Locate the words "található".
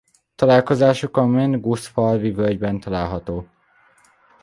2.79-3.47